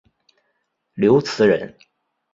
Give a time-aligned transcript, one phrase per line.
[0.95, 1.77] 刘词人。